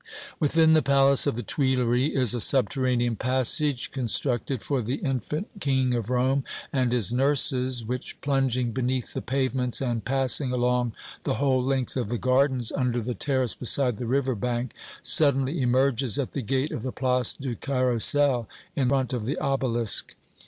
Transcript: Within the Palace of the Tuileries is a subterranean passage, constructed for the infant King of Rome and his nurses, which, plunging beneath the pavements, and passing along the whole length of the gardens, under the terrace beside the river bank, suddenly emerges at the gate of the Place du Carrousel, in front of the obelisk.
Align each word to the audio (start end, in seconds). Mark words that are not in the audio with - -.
Within 0.39 0.73
the 0.73 0.81
Palace 0.81 1.27
of 1.27 1.35
the 1.35 1.43
Tuileries 1.43 2.15
is 2.15 2.33
a 2.33 2.41
subterranean 2.41 3.15
passage, 3.15 3.91
constructed 3.91 4.63
for 4.63 4.81
the 4.81 4.95
infant 4.95 5.49
King 5.59 5.93
of 5.93 6.09
Rome 6.09 6.43
and 6.73 6.91
his 6.91 7.13
nurses, 7.13 7.85
which, 7.85 8.19
plunging 8.21 8.71
beneath 8.71 9.13
the 9.13 9.21
pavements, 9.21 9.79
and 9.79 10.03
passing 10.03 10.51
along 10.51 10.93
the 11.23 11.35
whole 11.35 11.63
length 11.63 11.95
of 11.97 12.09
the 12.09 12.17
gardens, 12.17 12.71
under 12.71 12.99
the 12.99 13.13
terrace 13.13 13.53
beside 13.53 13.97
the 13.97 14.07
river 14.07 14.33
bank, 14.33 14.73
suddenly 15.03 15.61
emerges 15.61 16.17
at 16.17 16.31
the 16.31 16.41
gate 16.41 16.71
of 16.71 16.81
the 16.81 16.91
Place 16.91 17.33
du 17.33 17.55
Carrousel, 17.55 18.47
in 18.75 18.89
front 18.89 19.13
of 19.13 19.27
the 19.27 19.37
obelisk. 19.37 20.15